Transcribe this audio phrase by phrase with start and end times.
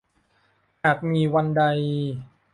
[0.83, 1.63] หากมีวันใด